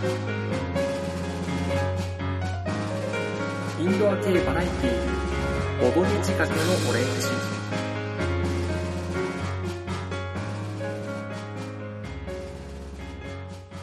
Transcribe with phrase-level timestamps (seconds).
[0.00, 0.02] イ
[3.84, 7.28] ンドア系バラエティー、踊り仕掛けのオレンジ。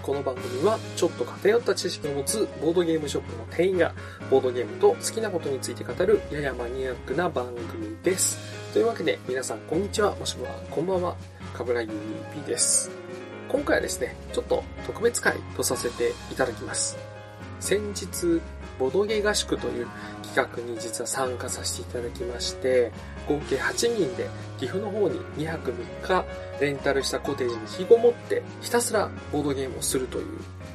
[0.02, 3.94] この番組はちょっと偏った知識を持つボードゲームショップの店員が
[4.32, 8.40] ボードゲームと好きなことについて語るややマニアックな番組です。
[8.74, 11.16] というわけで皆さんこんにちはもしくはこんばんは、
[11.54, 11.92] かぶらゆう
[12.34, 12.90] ぴです。
[13.50, 16.98] 今回はですね、ちょっと特別会とさせていただきます。
[17.60, 18.42] 先日、
[18.78, 19.88] ボドゲ合宿という
[20.22, 22.92] 企画に実は参加させていただきまして、
[23.28, 24.30] 合計8人で
[24.60, 26.26] 岐阜の方に2泊3日
[26.62, 30.26] レンタルしたコテージに引きこもってひたすらボードゲームをするという、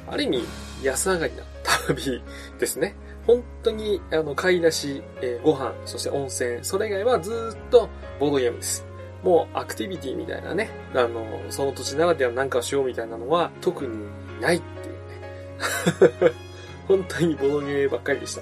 [0.07, 0.43] ある意味
[0.83, 1.43] 安上がりな
[1.87, 2.21] 旅
[2.59, 2.95] ですね。
[3.25, 7.87] 本当にあの買い出し、えーご飯、そして温泉、それ以外はずっと
[8.19, 8.85] ボードゲームです。
[9.23, 14.07] もうアクティビティみたいなね、あの、その土地ならではの何かをしようみたいなのは特に
[14.41, 16.33] ないっていうね。
[16.87, 18.41] 本当にボドゲーばっかりでした。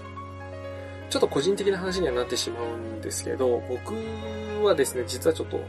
[1.09, 3.93] ちょっと個人的な話にはなってしまうんですけど、僕
[4.63, 5.59] はですね、実はちょっと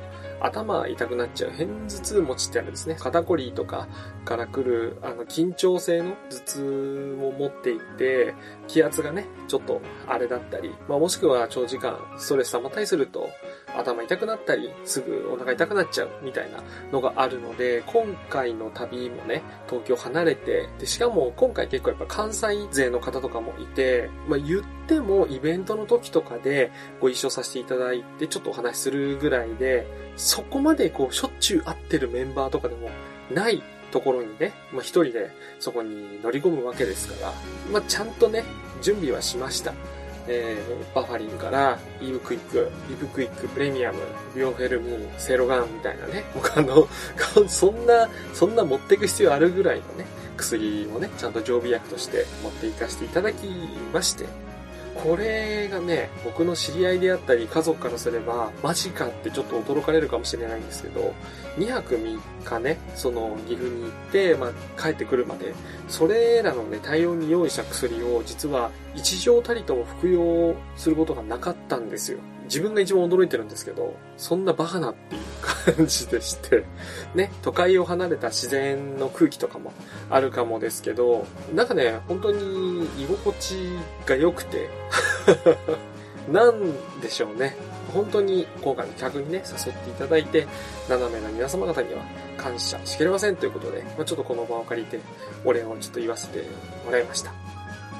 [0.41, 2.97] 頭痛くなっちゃう片頭痛持ちってあるんですね。
[2.98, 3.89] 肩こりとか
[4.25, 8.34] から来る、あの、緊張性の頭痛を持っていて、
[8.69, 13.29] 気圧がね、ちょっとあれだったり、まあもしくは長時間ストレス溜まったりすると、
[13.77, 26.70] 頭痛くなったり、すぐお腹痛くなっちゃうみたいなのがあるので、今回の旅もね、東京離れて、で、しかも今回結構やっぱ関西勢の方とかもいて、まあ言ってもイベントの時とかで
[27.01, 29.86] ご一緒させていただいて、ちょっとお話しするぐらいで、
[30.17, 32.91] そこまでこう、しょっちゅう会ってるメンバーとかでも
[33.31, 37.33] ないところにね、まあ一人でそこに乗り込むわけですから、
[37.73, 38.45] まあちゃんとね、
[38.83, 39.73] 準備はしました。
[40.28, 43.98] えー、バファリンから、イブクイック、イブクイック、プレミアム、
[44.34, 46.89] ビオフェルム、セロガンみたいなね、他の、
[47.48, 50.06] そんな、そんな持っていく必要あるぐらいのね、
[50.37, 53.47] 薬をね、ちゃんと常備薬として持っていかせていただき
[53.92, 54.27] まして、
[54.95, 61.14] これがね、僕の知り合いであったり、家族からすれば、マジかってちょっと驚かれるかもしれないんですけど、
[61.57, 65.55] 2泊3日ね、その岐阜に行って、まあ、帰ってくるまで、
[65.89, 72.19] それらのね、対応に用意した薬を、実は、一錠たりとも服用することがなかったんですよ。
[72.52, 76.67] 自分が一番驚いてるんですけど、そんなバカなっていう感じでして、
[77.17, 79.73] ね、都会を離れた自然の空気とかも
[80.11, 81.24] あるかもですけど、
[81.55, 83.57] なんかね、本当に居心地
[84.05, 84.68] が良くて、
[86.30, 87.57] なんでしょうね。
[87.95, 90.46] 本当に今回の客にね、誘っていただいて、
[90.90, 92.02] 斜めな皆様方には
[92.36, 95.01] 感謝しきれませんということで、まあ、ちょっとこの場を借りて、
[95.46, 96.45] お礼をちょっと言わせて
[96.84, 97.52] もらいました。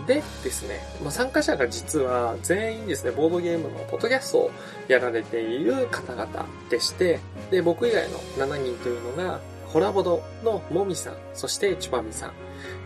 [0.07, 4.51] でですね、まあ、参加者が実は全員ですね、ボードゲームのポッドキャストを
[4.89, 7.21] やられている方々でして、
[7.51, 12.33] で、僕以外の7人というのが、ホラボドのもみさん、そしてチュパミさん、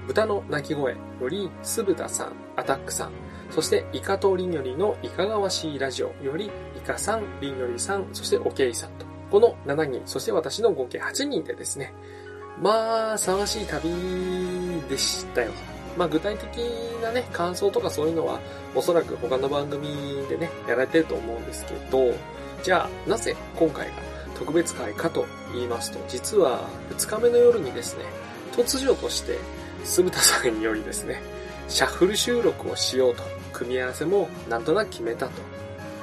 [0.06, 3.12] 豚の鳴き声より酢豚さん、アタックさん、
[3.50, 6.47] そしてイカとリニョリのいかがわしいラジオより
[6.77, 11.93] イカさん、リニョリさん、そしてオケイさんと、この7人、そして私の合計8人でですね、
[12.61, 13.91] まあ、騒がしい旅
[14.89, 15.50] でしたよ。
[15.97, 16.59] まあ具体的
[17.03, 18.41] なね、感想とかそういうのは、
[18.75, 19.89] おそらく他の番組
[20.29, 22.15] でね、やられてると思うんですけど、
[22.62, 23.95] じゃあ、なぜ今回が
[24.39, 28.05] 特別会かと言いますと、実は2日目の夜にですね、
[28.53, 29.39] 突如として、
[29.84, 31.23] 酢豚さんによりですね、
[31.69, 35.33] シャッフル収録をしようと、組み合わせもなんとなく決めたと。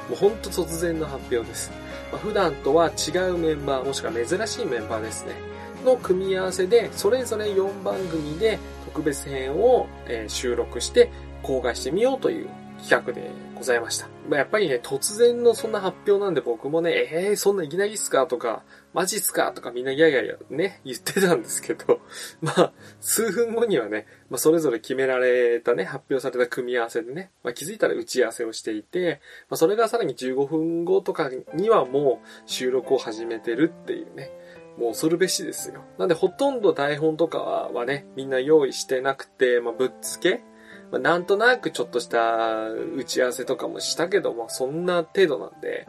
[0.10, 1.72] もうほんと突然の発表です。
[2.12, 5.34] まあ、普段とは違うメンバー、もしくは珍しいメンバーですね。
[5.84, 9.88] の組み合わせで、それぞれ4番組で特別編を、
[10.28, 11.12] 収録して
[11.42, 12.50] 公開してみようという
[12.84, 14.08] 企画でございました。
[14.30, 18.64] まあ、やっぱりね、突然のそんな発表なんで僕もね、えー、そんないきなりっすかとか、
[18.94, 22.02] マジっすかとかみんなギャーギャーね、言ってたんですけど、
[22.42, 34.32] まあ、数分後にはね、まあ、それぞれ決められたね、発表された組み合わせでね、まあ、気づいたら打ち合わせをしていて、まあ、それがさらに15分後とかにはもう収録を始めてるっていうね、
[34.78, 35.84] もう恐るべしですよ。
[35.98, 40.44] なんでほとんど台本とかはね、みんな用意してなくて、まあ、ぶっつけ
[40.92, 45.88] まあ、なんとなくちょっとした打ち合わせとかもしたけど、まあ、そんな程度なんで、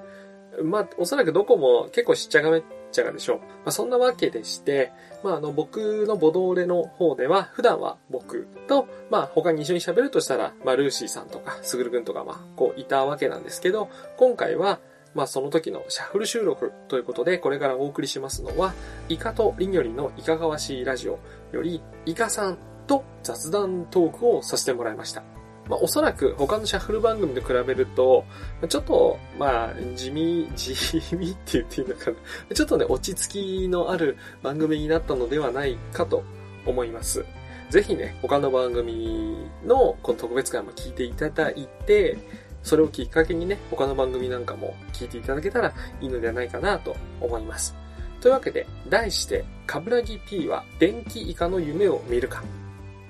[0.62, 3.38] まあ、おそらくどこも結構しっちゃがめっちゃがでしょう。
[3.38, 4.92] まあ、そんなわけでして、
[5.22, 14.80] まあ、あの、僕のボドーレの方では、普段は僕と、まあ、他に一緒に喋るとしたら、まあ、ルーシーさんとか、スグルくんとか、まあ、こう、いたわけなんですけど、今回は、
[15.14, 18.74] まあ、その時のシャッフル収録ということで、これからお送りしますのは、
[19.08, 21.18] イカとリニョリのいかがわしいラジオ
[21.52, 25.22] より、イカさんと雑談トークをさせてもらいました。
[25.68, 28.24] まあ、おそらく他のシャッフル番組と比べると、
[28.68, 30.72] ちょっと、まあ、地味、地
[31.16, 32.54] 味って言っていいのかな。
[32.54, 33.32] ちょっとね、落ち着
[33.62, 36.22] きのある番組になったのではないかと
[36.66, 37.24] 思います。
[37.70, 42.18] ぜひね、他の番組のこの特別会も聞いていただいて、
[42.64, 47.76] それをきっかけにね、他の番組なんかも聞いていただけたらいいのではないかなと思います。
[48.20, 52.42] というわけで、題して、カブラギ P は電気イカの夢を見るか。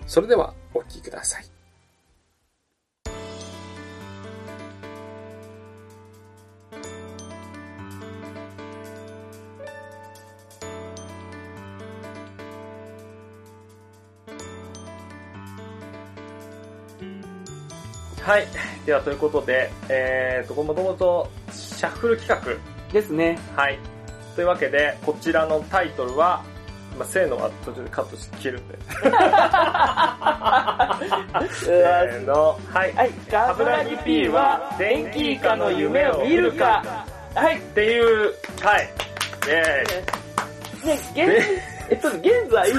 [0.07, 1.54] それでは、お聴きください。
[18.25, 18.47] はい。
[18.87, 22.59] では、ということで、えーと、もともと、シャッフル企
[22.91, 23.39] ですね。
[23.55, 23.65] 画。
[23.65, 23.79] はい。
[24.35, 26.43] というわけで、こちらのタイトルは、
[26.99, 28.79] まあ、せーのは途中でカットして消えるんで。
[31.53, 32.59] せーの。
[32.73, 32.93] はい。
[32.95, 33.11] はい。
[33.31, 37.05] カブラギ P は電気以下の夢を見るか。
[37.35, 37.59] はい。
[37.59, 38.85] っていう回。
[38.85, 39.65] イェー
[40.85, 40.87] イ。
[40.87, 42.73] ね、現、えっと、現在、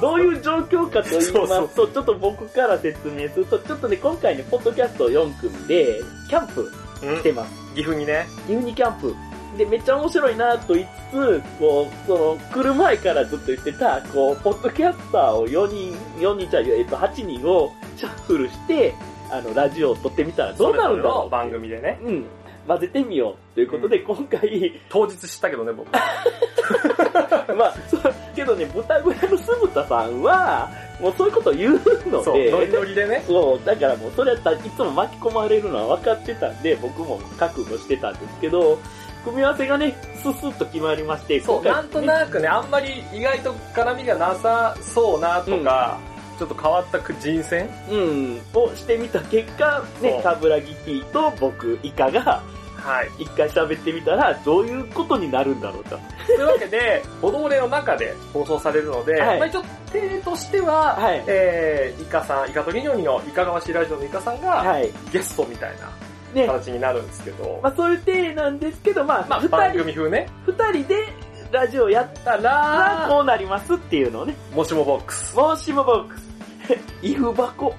[0.00, 7.74] どういう状況かと言いますと、ちょっと僕から説明すると、ちょっとね、今回ね、ポッドキャスト4組で、キャンプうんしてます。
[7.74, 8.26] 岐阜にね。
[8.46, 9.14] 岐阜にキャンプ。
[9.56, 18.94] で、めっちゃ面白いなと言いつつ、こう、その、来る前からずっと言ってた、こう、ポッドキャスターを4人、4人じゃ、えっと、8人をシャッフルして、
[19.30, 21.98] あの、ラジオを撮ってみたらどうなるんだろう番組でね。
[22.02, 22.24] うん。
[22.70, 23.54] 混ぜてみよう。
[23.56, 25.90] ということで、今回、当日知ったけどね、僕。
[27.56, 30.70] まあ、そうけどね、豚小屋の酢豚さんは、
[31.00, 33.24] もうそういうこと言うのそう、で、ノリノリでね。
[33.26, 38.78] そう、だからもうそれやったらいつも巻き込まれるのは分かってたんで、僕も覚悟してたんですけど、
[39.24, 45.98] 組み合わせがね、ススッと決まりまして、そう、今回なんとなくね、あんまり意外と絡みがなさそうなとか、
[46.40, 47.68] ちょっと変わった人選？
[47.90, 52.42] うん、をしてみた結果、ねカブラギ P と僕、イカが、
[52.80, 53.10] はい。
[53.18, 55.98] 一回喋ってみたら、どういうことになるんだろうと。
[56.26, 59.62] というわけで、ボドモレの中で放送されるので、はいまあ一応、
[59.92, 64.90] 手としては、はいえー、イカさん、イカとりにょにのイカ川市ラジオのイカさんが、はい。
[65.12, 65.72] ゲストみたい
[66.34, 71.08] ねな、形になるんですけど、まあそういう体なんですけど、まあ、まあ、番二人、組風ね、二人で
[71.52, 75.36] ラジオやったら、らこうなりますっていうのをね、もしもボックス。
[75.36, 76.30] もしもボックス、
[77.02, 77.74] イフ箱、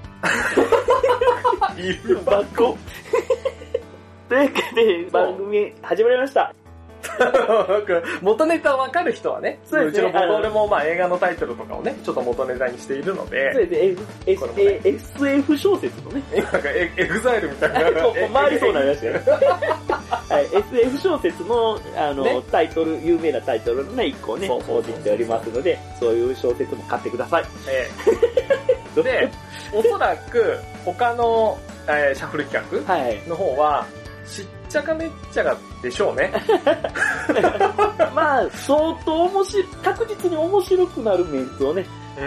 [1.78, 2.78] イ イフ箱。
[4.32, 6.56] というわけで、番組始まりました。
[8.22, 17.80] 元ネタわかる人はね、そうですねちのボドレもまあ映画のタイトルとかをね、ちょっと元ネタにしているのそうで、ですね、ね SF 小説のね、今なんかエエグザイルみたいな。
[18.42, 19.14] 回りそうになりましたよ。
[20.32, 27.44] はい、SF 小説の、あの、ねタイトル、有名なタイトルのね、一個ね、そうそうそうそう報じておりますので、そういう小説も買ってください。
[27.68, 27.90] え
[28.98, 29.30] えで、
[29.74, 31.58] おそらく他の、
[31.88, 33.20] えーシャッフル企はい。
[33.28, 33.86] 画の方は、
[34.26, 36.32] しっちゃかめっちゃかでしょうね。
[38.14, 41.86] まあ、相当面白い、確実に面白くなるメンツをね、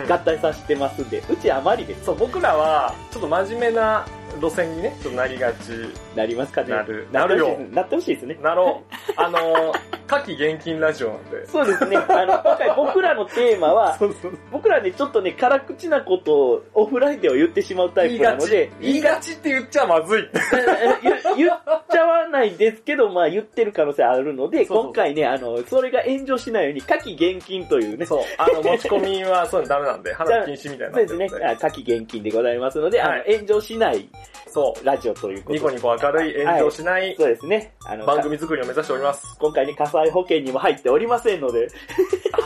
[0.08, 4.06] 合体させてますんで、うちあまりでそう、僕らは、ちょっと真面目な
[4.40, 5.70] 路線にね、ちょっとなりがち。
[6.16, 6.70] なりますかね。
[6.70, 8.38] なるなるよなってほしいですね。
[8.42, 9.12] なろう。
[9.16, 9.72] あのー、
[10.06, 11.46] 夏季現金ラジオなんで。
[11.46, 11.96] そうですね。
[11.96, 14.38] あの、今回僕らのテーマは、 そうそう。
[14.52, 20.28] 僕らね、ちょっとね、辛口なことをオフラインでは言ってしまうタイプなので、言いがちって言っちゃまずい。
[21.02, 21.60] 言言っ
[21.90, 28.20] ちゃわないですけど、まあ言ってる可能性あるので、今回ね、あの、それが炎上しないように、夏季厳禁というね、そう。
[28.38, 34.08] あの、持ち込みはそういうのダメなんで、花禁止みたいになそうですね夏季厳禁でございますので、あの、はい炎上しない
[34.54, 34.84] そう。
[34.86, 37.72] ラジオということでニコニコ明るい炎上しないそうですね。
[37.86, 39.36] あの、番組作りを目指しております。
[39.40, 41.68] 今回ね、火災保険にも入っておりませんので、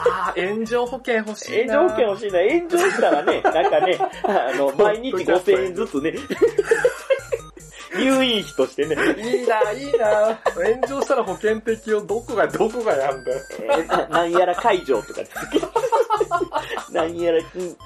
[0.07, 1.77] あー、炎上保険欲しいな。
[1.77, 2.39] 炎上保険欲しいな。
[2.39, 6.15] 炎上したらね、 なんかね、あの、毎日5000円ずつね、
[7.99, 10.39] 入院費としてね、いいな、いいな。
[10.55, 13.41] 炎上したら保険適用どこが、どこがやんだよ。
[13.61, 15.69] えーななんやら会場とかですけど。
[16.93, 17.77] なんやら、うん。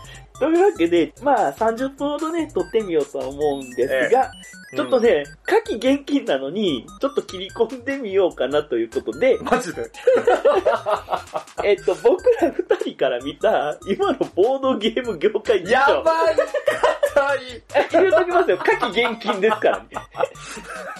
[0.42, 4.28] というわけで、まあ30分ほどね、撮ってみようとは思うんですが、
[4.74, 9.90] ちょっとね、夏季現金なのに、ちょっと切り込んでみようかなということで、マジで？
[11.62, 15.72] えっと、僕ら二人から見た、今のボードゲーム業界事情。
[15.72, 16.36] やばい
[17.14, 17.62] 硬い。
[17.74, 19.84] え言うときますよ、夏季現金ですから ね。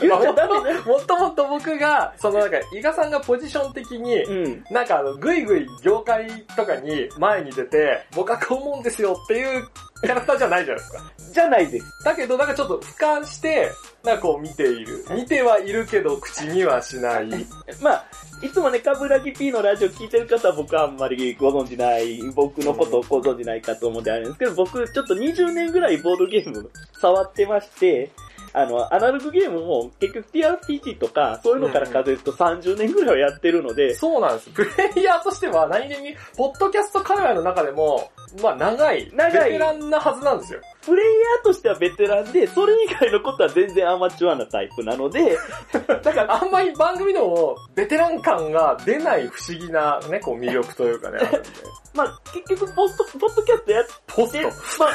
[0.03, 0.81] 言っちゃダメね。
[0.81, 4.65] もともと僕が、そのなんか、伊賀さんがポジション的に、うん。
[4.71, 9.67] なんかあの、ぐいぐい業界とかに前に出て、僕はこう思うんですよっていう
[10.03, 11.13] キャラクターじゃないじゃないですか。
[11.33, 12.05] じゃないです。
[12.05, 13.71] だけど、なんかちょっと俯瞰して、
[14.03, 15.05] なんかこう見ている。
[15.11, 17.29] 見てはいるけど、口にはしない。
[17.81, 18.05] まあ、
[18.43, 26.69] いつもね、カブラギ P のラジオ聞いてる方は僕はあんまりご存知ない、僕のことをご存知ないかと思うんであるんですけど、僕ちょっと20年ぐらいボードゲーム
[27.01, 28.11] 触ってまして、
[28.55, 34.51] あの、アナログゲームも結局 TRPG とか、そういうのから数えると30年ぐらいはやってるので、そうなんです。
[34.55, 38.11] プレイヤーとしては何気に、ポッドキャスト界隈の中でも、
[38.43, 40.61] まあ長い、長いベテランなはずなんですよ。
[40.85, 45.39] プレイヤーとしてはベテランで、それ以外のことは全然アマチュアなタイプなので、
[45.73, 51.49] だからあんまり番組でも、ベテラン感が出ない不思議なね、こう魅力というかね、あるんで。
[51.95, 54.91] まあ結局ポスト、ポッドキャストやっポスて、まあ、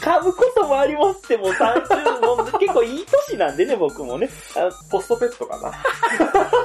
[0.20, 4.28] 噛むこともありますってもう30も結構いい年なんでね、僕もね。
[4.56, 5.72] あポストペットかな。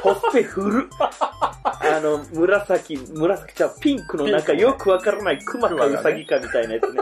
[0.02, 0.90] ほっぺ振る。
[1.00, 7.02] あの、紫、紫ちゃう、ピンクのなんかピンクよくわからないクマかウサギかみたいなやつね。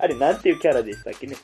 [0.00, 1.36] あれなんていうキャラでしたっけね？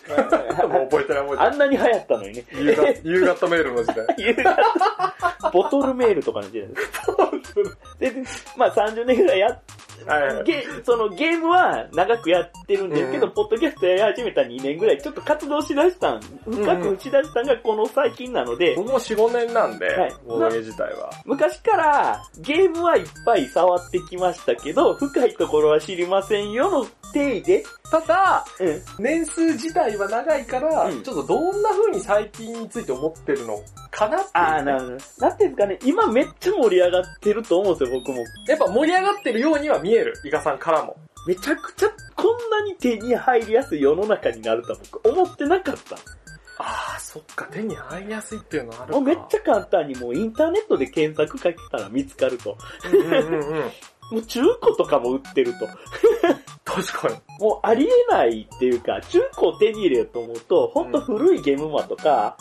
[0.68, 1.38] もう覚えてない。
[1.38, 2.44] あんなに流行ったのにね。
[2.52, 4.06] 夕方、夕方メールの時代。
[4.18, 8.44] 夕方ボトルメールとかの時代です。
[8.46, 9.60] で、まあ30年ぐらいやっ
[10.04, 10.44] はいはい。
[10.44, 21.10] ゲそのゲームは長くやってるんですけど、うんポッドキャストやり始めた2年ぐらい、ちょっと活動しだしたん、深くしだしたんがこの最近なので、僕も4、5年なんで、はいボードゲー自体は。
[21.24, 28.82] 昔からゲームはいっぱい触ってきましたけど、深いところは知りませんよの定義で、ただ、うん。
[28.98, 34.90] 年数自体は長いから、うんちょっとどんな風に最近について思ってるのかなっていうね、あー、なるほど。
[35.28, 38.24] なんていうんですかね、今めっちゃ盛り上がってると思うんですよ、僕も。
[38.46, 40.96] やっぱ盛り上がってるようには見える、イカさんからも。
[41.26, 45.96] めちゃくちゃ、こんなに手に入りやすい世の中になるとは僕思ってなかった。
[46.58, 49.00] ああ、そっか、手に入りやすいっていうのはあるか。
[49.00, 52.56] もうめっちゃ簡単にもうインターネットで検索かけたら見つかると。
[52.90, 53.70] うんうんうんうん。
[54.12, 55.66] もう中古とかも売ってると。
[56.66, 57.14] 確かに。
[57.38, 62.36] もうありえないっていうか、中古を手に入れようと思うと、ほんと古いゲームマとか、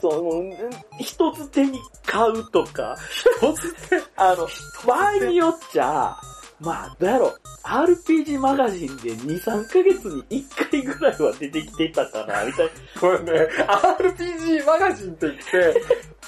[0.00, 0.52] その、うん
[0.98, 2.96] 一つ手に買うとか、
[3.40, 3.54] 突
[3.90, 4.02] 然。
[4.16, 4.48] あの、
[4.86, 6.16] 場合によっちゃ、
[6.58, 13.00] まあ、どうやろう、RPG マガジンで2、3ヶ月に1回ぐらいは出てきてたかな、みたいな。
[13.00, 15.82] これね、RPG マガジンって言って、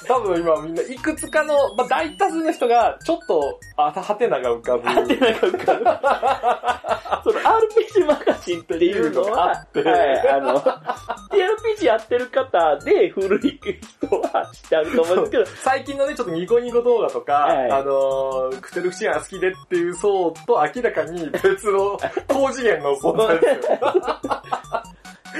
[0.06, 4.88] 多分今みんないくつかの、まあ、大多数の人が、ちょっと、あはてなが浮かぶ。
[4.88, 5.84] あってなんか浮かる。
[7.24, 10.60] その RPG マガジンっていうのは、あってはい、あの、
[11.30, 23.78] TRPG やってる方で古い人は知ってあると思うんですけど、最近のね、ちょっとニコニコ動画とか、はいあのー、クテルフシアンが好きでっていう層と明らかに別の 高次元の存在ですよ。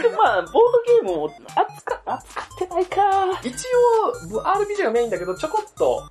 [0.03, 3.41] でまあ、ボードゲームも扱扱ってないか。
[3.43, 3.65] 一
[4.33, 6.09] 応、RPG がメインだけど、ちょこっと、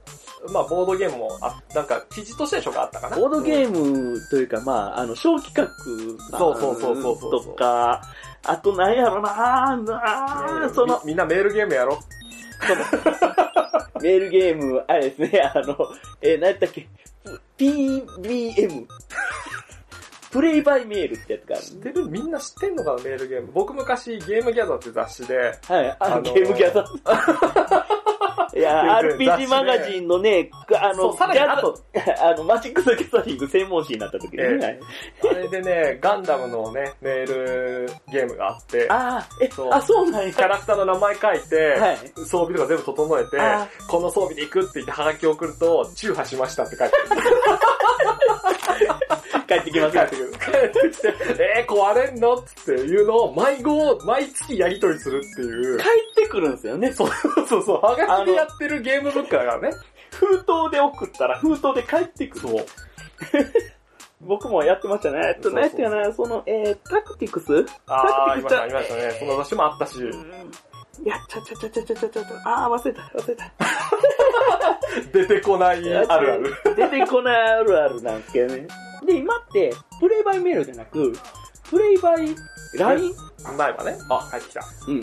[0.51, 3.17] まあ、ボードゲームも、あ、なんか、記事として紹介あったかな。
[3.17, 5.67] ボードゲームというか、まあ、あの、小企画
[6.37, 8.01] そうそうそうそうそうとか、
[8.43, 11.99] あと何やろななその、みみんなメールゲームやろ。
[14.01, 15.75] メールゲーム、あれですね、あの、
[16.21, 16.87] えー、何やったっけ
[17.57, 18.87] ?PBM。
[20.37, 22.05] プレイバイメールってやつがある知ってる？
[22.09, 23.49] みんな知ってんのかな、メールゲーム。
[23.53, 26.33] 僕昔、ゲームギャザーって雑誌で、はい、あの、あのー。
[26.35, 26.87] ゲームギャザー。
[28.57, 30.49] いや、 RPG マガジンのね、
[30.79, 31.79] あの、さらにギャザ後
[32.23, 34.79] あの、マジック・ザ・ギャザリング専門誌になった時にね。
[35.23, 40.33] あれでね、ガンダムのね、メールゲームがあって、ああ、えそう、あ、そうなんや。
[40.33, 46.93] キャラクターの名前書いて、はい装備とか全部整えてあ、この装備で行くって言ってハガキ送ると、中破しましたって書いて
[49.47, 50.31] 帰 ってきます帰ってくる。
[50.31, 51.13] 帰ってきて、
[51.57, 55.83] えー、壊れんのっていうのを毎号、毎月やり取りするっていう帰。
[55.83, 56.91] ってくるんですよね。
[56.91, 57.09] そう
[57.47, 59.71] そうそう、ハガキでやってるゲームブックだからね。
[60.11, 62.47] 封筒で送ったら封筒で帰ってくる。
[64.21, 65.35] 僕もやってましたね。
[65.35, 69.11] えっと、何やったかな、その、えー、タクティクスあー、ありました、ありましたね。
[69.19, 69.93] その雑誌もあったし。
[69.93, 69.99] ス
[71.03, 73.51] いや、ちゃちゃちゃちゃちゃちゃちゃちゃ、あー、忘れた、忘れた。
[75.13, 76.55] 出てこないあるある。
[76.75, 78.67] 出てこないあるあるなんですけどね。
[79.05, 81.13] で、今って、プレイバイメールじゃなく、
[81.69, 82.35] プレイバイ
[82.75, 83.13] LINE?
[83.55, 83.97] 前はね。
[84.09, 84.61] あ、帰ってきた。
[84.87, 85.01] うん。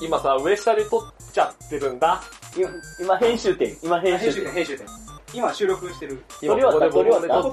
[0.00, 2.22] 今さ、上下で撮っちゃってるんだ。
[2.56, 2.68] 今、
[3.00, 4.34] 今編集点、今編集点。
[4.34, 4.86] 編集点、編集点。
[5.32, 6.22] 今収録してる。
[6.42, 7.52] 今撮り終わった撮り終わっ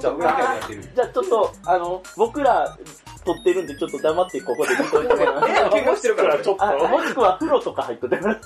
[0.94, 2.76] じゃあちょっと、あの、僕ら
[3.24, 6.64] 撮ってるんでちょっと黙ってここで見といてもらう え、結婚してるから、ちょっと。
[6.64, 8.40] あ、もしくは風呂とか入っとってもらう。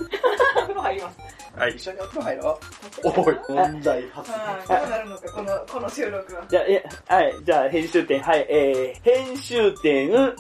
[0.57, 1.19] お風呂入ります。
[1.57, 1.75] はい。
[1.77, 2.59] 一緒にお風呂入ろ
[3.05, 3.09] う。
[3.09, 3.37] おい。
[3.49, 6.43] 問題発ああ、どうなるのか、この、この収録は。
[6.49, 10.35] じゃあ、え、はい、じゃあ編集点、はい、えー、編集点、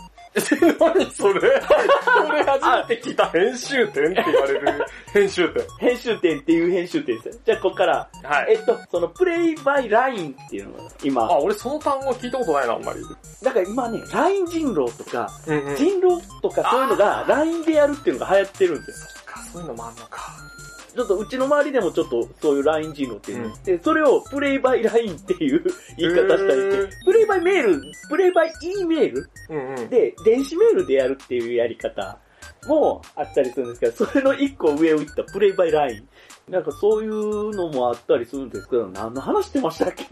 [0.78, 1.62] 何それ？
[2.28, 5.64] 俺初めて聞いた編集点って言われる編集点。
[5.78, 7.34] 編集点っていう編集点ですよ。
[7.44, 8.52] じゃあ、ここから、はい。
[8.52, 13.00] えっと、その、プレイバイラインっていうのが、今、あ、俺その単語聞いたことないな、あんまり。
[13.42, 15.76] だから今ね、ライン人狼とか、うんうん。
[15.76, 19.08] 人狼とかそういうのが、ラインでやるっていうのが流行ってるんですよ。
[19.26, 20.32] か、そういうのもあんのか。
[20.94, 23.48] ちょっとうちの周りでもちょっとそういうライン人狼っていうの。
[23.48, 25.64] があって、それをプレイバイラインっていう
[25.96, 29.88] 言い方したりして、プレイバイメール、プレイバイ E メールうんうん。
[29.88, 32.18] で、電子メールでやるっていうやり方
[32.66, 36.08] もあったりするんですけど、それの一個上を行ったプレイバイライン。
[36.48, 40.04] なんかそういうのもあったりするんですけど、何の話してましたっけ？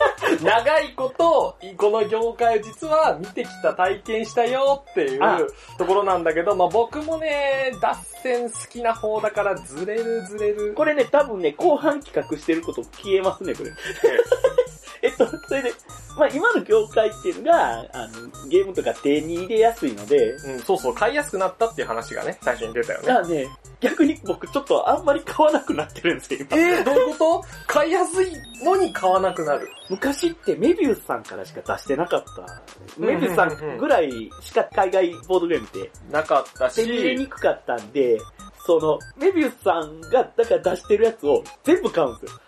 [0.42, 5.40] 長いこと、この業界を実は見てきた体験したよっていうあ
[5.78, 10.74] ところなんだけど、まあ僕もね、脱線好きな方だからずれるずれる。
[10.74, 13.70] これね、多分ね、後半企画してること消えますね、これ。
[15.02, 15.72] えっと、それで、
[16.16, 23.04] まあ今の業界っていうのが、あの、ゲームとか手に入れやすいので、うん、そうそう、買いやすくなったっていう話がね、最初に出たよね。
[23.06, 23.48] じゃあね、
[23.80, 26.58] 逆に僕ちょっとあんまり買わなくなってるんですよ、今。
[26.58, 27.44] えー、どういうこと？
[27.66, 28.32] 買いやすい
[28.64, 29.68] のに買わなくなる。
[29.88, 32.62] 昔ってメビウスさんからしか出してなかった。
[32.98, 38.18] メビウスさんぐらいしか海外ボードゲームってなかったし、手に入れにくかったんで、
[38.66, 42.40] その、メビウスさんが、だから出してるやつを全部買うんですよ。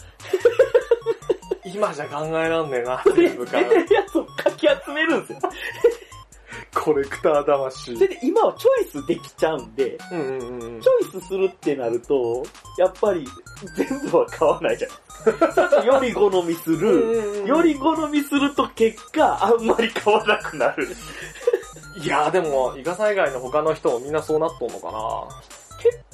[1.73, 3.69] 今じゃ考えらんねえな、で、全部出買う。
[3.69, 5.39] てるやつをかき集めるんですよ。
[6.75, 7.99] コレクター魂。
[7.99, 10.89] で、今はチョイスできちゃうんで、うんうんうんうんチ。
[11.13, 12.43] ョイスするってなると、
[12.79, 13.27] やっぱり
[13.77, 14.91] 全部は買わないじゃん。
[15.87, 17.45] より好みする。
[17.47, 20.89] より好みすると結果、あんまり買わなくなる。
[22.03, 25.29] いやでも、イカ以外の他の人もみんなそうなっとんのか結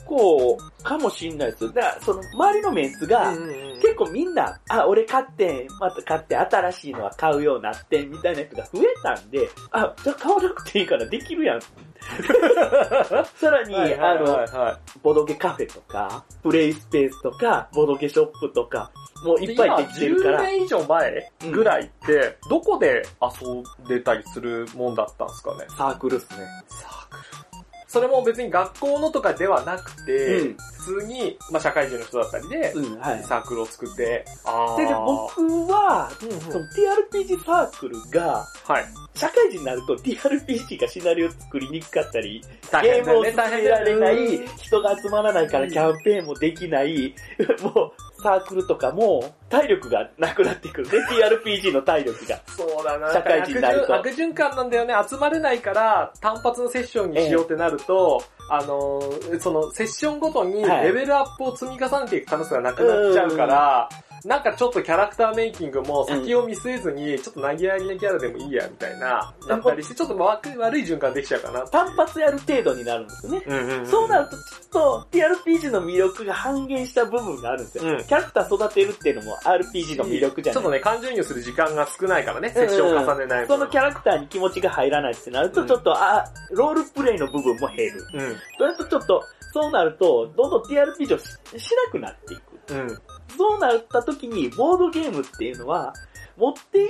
[0.09, 1.71] 構、かもしんないですよ。
[1.73, 3.33] だから、その、周りのメンツが、
[3.81, 11.61] 結構みんな、あ、俺買って、また買って新しいのは買うようになって、みたいな人が増えたんで、あ、じゃあ買わなくていいからできるやん。
[13.37, 18.91] さらに、はいはいはいあの、はボドゲカフェとか、プレイスペースとか、ボドゲショップとか、
[19.25, 19.45] もうい。
[19.45, 25.67] いっぱいできてるか10ら、年以上前ぐらいって、どこで遊んでたりするもんだったんですかね？
[25.77, 26.47] サークルっすね。
[26.69, 27.48] サークル。
[27.88, 30.57] それも別に学校のとかではなくて、うん。
[30.78, 33.25] 普通に、まあ、社会人の人だったりで、うん、はい。
[33.25, 36.40] サークルを作って、で、で僕は、うんうん。
[36.40, 38.85] その TRPG サークルが、はい。
[39.14, 47.14] 社会人になると TRPG がシナリオ作りにくかったり、大ゲームを進められない、人が集まらないからキャンペーンもできない、
[47.62, 51.07] もうサークルとかも体力がなくなってくるね、
[51.45, 52.41] TRPG の体力が。
[52.47, 53.13] そうだな。
[53.13, 54.95] 社会人になると悪循悪循環なんだよね。
[55.09, 63.89] 集まれないから、単発のセッションにしようってなると、あのー、その、セッションごとにはいレベルアップを積み重ねていく可能性がなくなっちゃうから、
[64.25, 71.67] なんかちょっとキャラクターメイキングも先を見据えずに、ちょっと投げやりなキャラでもいいや、みたいな、なったりして、ちょっと悪い悪い循環できちゃうかな。
[71.69, 73.43] 単発やる程度になるんですよね。
[73.47, 77.85] うんうんうんそうなるとちょっと TRPG の魅力が半減した部分があるんですよ。
[77.85, 88.07] うんキャラクター育てるっていうのも RPG の魅力じゃないちょっとね、感情移入する時間が少ないからね、セッションを重ねない分そのキャラクターに気持ちが入らないってなると、うんちょっと、あ、ロールプレイの部分も減る。
[88.15, 88.37] うん。
[88.57, 91.25] それとちょっと、そうなると、どんどん TRPG をし
[91.59, 92.75] しなくなっていく。
[92.75, 92.99] うん。
[93.36, 95.93] そうなった時に、ボードゲームっていうのは、
[96.36, 96.88] 持っていっ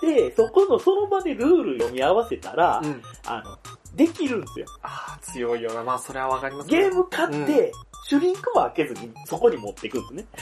[0.00, 3.02] て、そこの、その場でルール読み合わせたら、うん。
[3.26, 3.58] あの、
[3.94, 4.66] できるんですよ。
[4.82, 5.82] ああ、強いよな。
[5.84, 7.72] まあ、それはわかりますねゲーム買って、
[8.08, 10.26] シュリンクも開けずに、そこに持っていくんですね。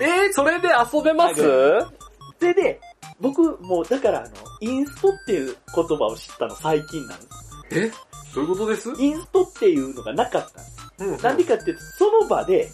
[0.00, 1.36] えー、それで遊べます？
[1.36, 2.80] それで、
[3.20, 4.28] 僕、もう、だから、あの、
[4.60, 7.30] インストっていう言葉を知ったの最近なんです。
[7.70, 7.92] え？
[8.34, 8.92] どういうことです？
[8.98, 10.82] インストっていうのがなかったんです。
[10.98, 12.68] うんなんでかっていうと、その場で、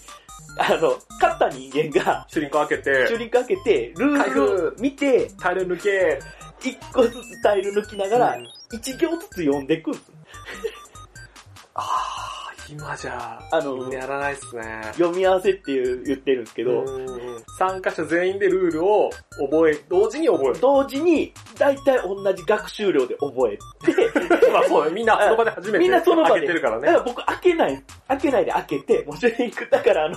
[0.56, 4.34] あの、勝った人間が、シュリンク開けシュて、リンク開けて、ルー
[4.70, 6.20] ル見て、タイル抜け、
[6.61, 9.90] 一個ずつタイル抜きながらうん、一行ずつ読んでいく。
[9.90, 10.04] んです。
[11.74, 12.17] ああ、
[12.70, 14.62] 今じゃ、あの、やらないっすね。
[14.92, 17.09] 読み合わせっていう言ってるんですけど、うん
[17.59, 19.11] 参加者全員でルールを
[19.50, 20.61] 覚え、同時に覚える。
[20.61, 26.87] 同時に、大体同じ学習量で覚えて、 まあそうね、みんなその場で初めてみんなその場で開けてるからね。
[26.87, 30.16] だから僕開けない、開けないで開けて、もうシュリンク、だからあの、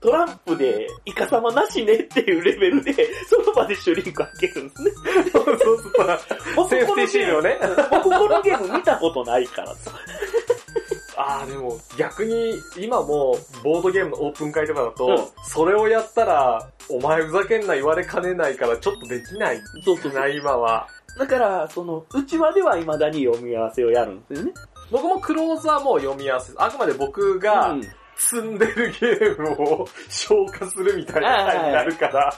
[0.00, 2.92] トランプでイカ様なしねっていうレベルで、
[3.28, 4.90] その場でシュリンク開けるんですね。
[5.32, 6.18] そうそうそう。
[6.56, 7.58] 僕セーフティーシールをね。
[7.90, 9.92] 僕このゲーム見たことないからさ。
[11.20, 20.86] ああ、でも逆に今もうボードゲームのオープン会とかだと、うんそれをやったら、お前ふざけんな言われかねないからちょっとできないそうそうな、今は。
[21.18, 24.52] だから、その、うちわでは未だに読み合わせをやるんですよね。
[24.90, 26.52] 僕もクローズはもう読み合わせ。
[26.56, 27.82] あくまで僕がうん
[28.20, 32.34] 積んでるゲームを消化するみたいな回になるから。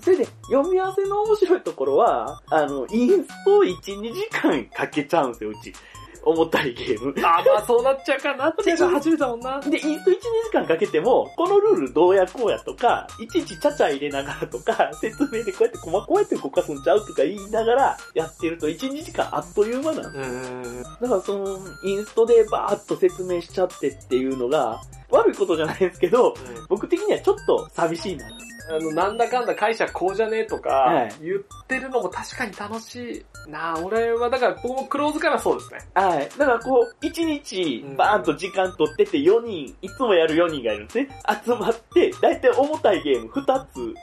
[0.00, 5.74] それで、読み合わせの面白いところは、あの、インストを1、2時間かけちゃうんですよ、うち。
[6.24, 7.14] 重たいゲーム。
[7.26, 9.60] あ、まあそうなっちゃうかなっていうのが初めてだもんな。
[9.60, 20.82] で、インスト1、2時間かけても、このルールどうやこうやとか、いちいちちゃちゃ入れながらとか、説明でこうやってこまこうやって動かすんちゃうとか言いながらやってると1、2時間あっという間なんですうん。
[20.82, 24.80] だからその、インストでバーッと説明しちゃってっていうのが、
[25.10, 26.34] 悪いことじゃないですけど、
[26.68, 28.26] 僕的にはちょっと寂しいな。
[28.70, 35.80] あの、なんだかんだ解釈こうじゃねえとかはい、言ってるのも確かに楽しいな俺は、だから僕もクローズからそうですね。
[35.94, 36.28] はい。
[36.38, 41.08] だからこう、一日うんバーンと時間取ってて4人、いつもやる4人がいるんですね。
[41.44, 43.94] 集まって、だいたい重たいゲーム2つ、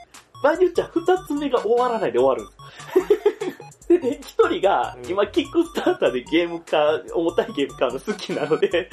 [0.42, 3.37] 場合によっちゃ2つ目が終わらないで終わるんです。
[3.88, 8.90] で、で、一人がうん、今、キックスターターでゲーム化、重たいゲーム買うの好きなので、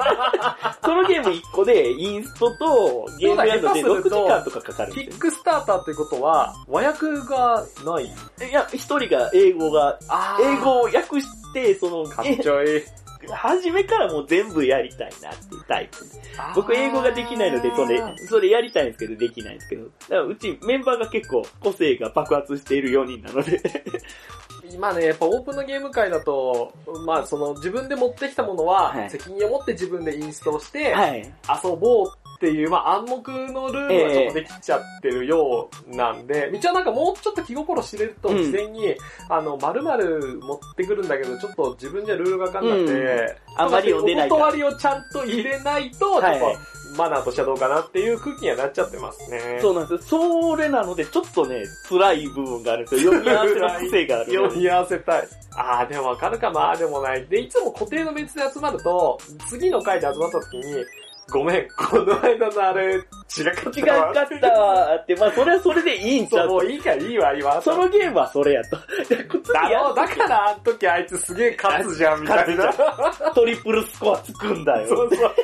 [0.84, 8.04] そのゲーム1個で、インストとゲームやるので6そうだ下手すると時間とかかかるんキですックスターターってことは、和訳がない。
[8.04, 8.10] よ。
[8.48, 12.82] いや、一人が英語が、あ英語を訳して、その、かっちょいい。
[13.34, 16.10] 初めからもう全部やりたいなっていうタイプで。
[16.54, 19.84] 僕英語ができないので、それ、それやりたいんですけど、できないんですけど。
[19.84, 23.60] だからうちメンバーが結構個性が爆発している4人なので。
[24.72, 26.72] 今ね、やっぱオープンのゲーム界だと、
[27.04, 31.32] まあその自分で持ってきたものは、はい責任を持って自分でインストールして、はい。
[31.64, 38.94] 遊ぼうっていう、まあ暗黙のルールがちょっとできちゃってるようなんで、道はなんかもうちょっと気心知れるとうん事前に、
[39.28, 46.56] あの、〇〇持ってくるんだけど、ちょっと自分じゃルールがわかんなくて、うんあんまりお断りをちゃんと入れないと、ちょっと、はい
[46.96, 49.58] マナーとしてはどうかなっていう空気にはなっちゃってますね。
[49.60, 50.20] そうなんですよ。
[50.20, 53.12] それなので、ちょっとね、辛い部分があるんですよ。
[53.12, 54.38] 読み合わせの癖があるので。
[54.48, 55.28] 読み合わせたい。
[55.56, 57.26] あー、でもわかるかまあでもない。
[57.26, 59.18] で、いつも固定の別で集まると、
[59.48, 60.84] 次の回で集まった時に、
[61.30, 67.60] ごめん、この間のあれ、違かった違かったわーって、まあそれはそれでいいんちゃうもういいからいいわ、今。
[67.60, 68.76] そのゲームはそれやと。
[69.08, 72.72] で普通にやだろう、だからあの時あいつすげえ勝つじゃん、みたいな。
[73.34, 74.88] トリプルスコアつくんだよ。
[74.88, 75.34] そうそう。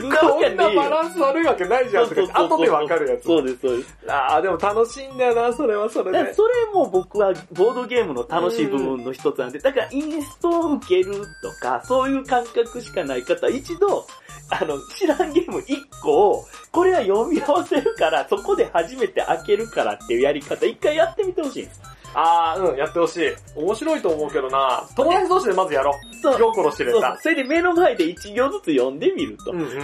[0.00, 3.24] こんなバランス悪いわけないじゃん、とか後でわかるやつ。
[3.24, 3.96] そうです、そうです。
[4.06, 6.18] あー、でも楽しいんだよな、それはそれで。
[6.18, 14.06] だからそれも僕はボードゲームの楽しい部分の一つなんで、だからインストを受けるとか、そういう感覚しかない方は一度、
[14.50, 21.80] あの、知らんゲーム一個を、これは読み合わせるから、そこで初めて開けるからっていうやり方、一回やってみてほしいんです。
[22.14, 23.34] あー、うん、やってほしい。
[23.54, 24.88] 面白いと思うけどな。
[24.96, 26.14] 友達同士でまずやろう。
[26.16, 27.18] そう気心知れそうた。
[27.20, 29.52] それで目の前で一行ずつ読んでみると。
[29.52, 29.68] うんうん。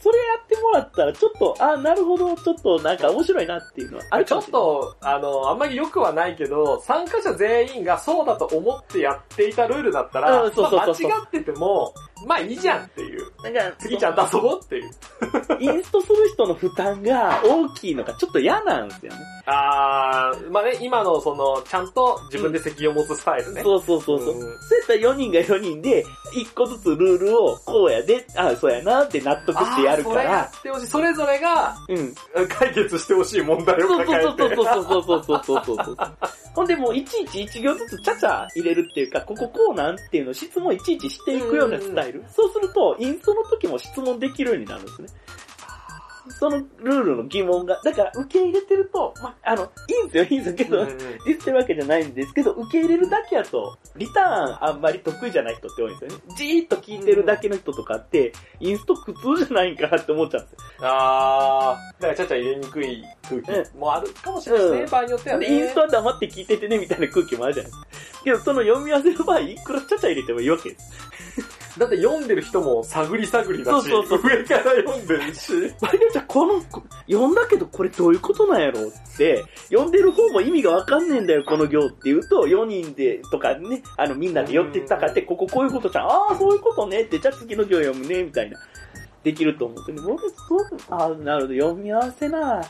[0.00, 4.44] それやってもらったら、ちょっと、あ、なるほど、ちょっとなんか面白いなっていうのはあるちょっ。
[4.44, 11.92] と、あの、あんまり良くはないけど、参加者全員がそうだと思ってやっていたルールだったら、うんそうそうそうそうまあ間違ってても、
[12.26, 13.26] まあいいじゃんっていう。
[13.42, 14.90] なんか、次ちゃんと遊ぼうっていう。
[15.60, 19.18] インストする人の負担が大きいのがちょっと嫌なんですよね。
[19.46, 23.62] あー、まあね、今のその、ちゃんと自分で責任を持つスタイルね。
[23.62, 24.34] そうそうそうそう。
[24.34, 26.04] うんそうやったら4人が4人で、
[26.34, 30.86] 1個ずつルールをこうやで、あそうやなって納得してやるかあーそれやら、ってほしい。
[30.86, 32.14] それぞれがうん。
[32.48, 34.56] 解決してほしい問題を抱えて。
[34.56, 35.96] そうそうそうそうそうそうそうそうそう。
[36.54, 42.07] ほんでもういちいち1行ずつちゃちゃ入れるっていうか、こここうなんっていうのを質問いちいちしていくようなスタイル。
[42.30, 45.08] そうすると、インストの時も質問できるようになるんですね。
[46.30, 49.66] そのルールの疑問が、だから受け入れてると、ま、あの、い
[50.02, 56.24] いんですよ、いいんですけど、うんうん言ってるわけじゃないんですけど、受け入れるだけやと、リターンあんまり得意じゃない人って多いんですよね。
[56.36, 60.58] じーっと聞いてるだけの人とかって、インスト苦痛じゃないんかなって思っちゃうんですよ。
[60.82, 65.46] あー、だからちゃちゃ入れにくい空気もあるかもしれないですね、うん場合によってはね。
[65.46, 67.86] で、インストは黙って聞いててねみたいな空気もあるじゃないですか。
[68.24, 70.92] けど、その読み合わせの場合、いくらちゃちゃ入れてもいいわけです。
[71.78, 75.52] だって読んでる人も探り探りだし、そうそうそう上から読んでるし。
[75.80, 88.58] バイじゃこの、こ読んだけどこれどういうことなんやろうって、読んでる方も意味がわかんねえんだよ、この行って言うと、4人で、とかね、あの、みんなで寄ってったかって、こここういうことじゃん、ああ、そういうことねって、じゃあ次の行読むね、みたいな。
[89.28, 90.60] できると思うけど、僕、そう、
[90.90, 92.62] ああ、なるほど、読み合わせな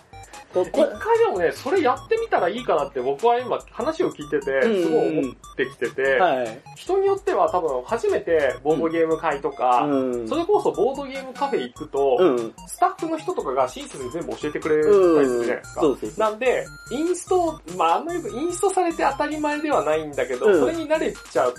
[0.55, 6.61] こ一回でもね、それやってみたらいいかなって僕は今話を聞いてて、うんすごい思ってきてて、はい。
[6.75, 10.29] 人によっては多分初めてボードゲーム会とか、うん。
[10.29, 12.55] それこそボードゲームカフェ行くと、うん。
[12.67, 15.65] スタッフの人とかが親切に全部教えてくれたりするじゃない
[16.01, 16.25] ですか。
[16.25, 21.55] なんで、インスト、まああんまりインストされて当たり前ではないんだけど、うんそれに慣れちゃう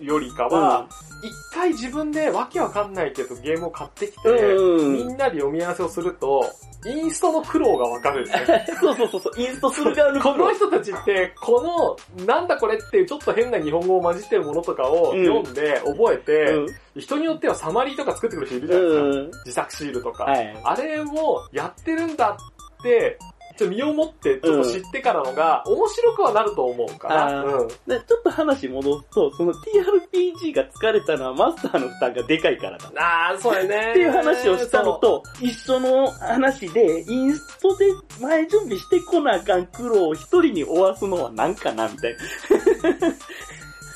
[0.00, 0.88] よりかは、
[1.22, 4.92] 一、回自分でわけわかんないけどゲームを買ってきて、うん。
[4.94, 6.50] みんなで読み合わせをすると、
[6.86, 8.66] インストの苦労がわかるね。
[8.80, 16.60] そうそうそうそう、インストする側のこの人たちって、この、なんだこれっていうちょっと変な日本語を混じってるものとかをうん読んで覚えて、う
[16.98, 17.00] ん。
[17.00, 19.02] 人によってはサマリーとか作ってくる人いるじゃないですか。
[19.02, 19.30] うん。
[19.44, 20.24] 自作シールとか。
[20.24, 20.60] はい。
[20.64, 21.06] あれを
[21.52, 22.36] やってるんだ
[22.78, 23.18] って、
[23.56, 27.40] ちょっと身をもってちょっと知ってからのが、面白くはなると思うかな。
[27.40, 27.68] あーうん。
[27.68, 27.74] で
[28.06, 32.90] ちょっと話戻すと、その TRPG が疲れたのはマスターの負担がでかいからだ。
[32.96, 33.90] あー、そうやね。
[33.90, 37.86] っていう話をしたのと、一緒の話で、インストで
[38.20, 42.18] 前準備してこなあかん苦労を一人に負わすのはなんかな、みたいな。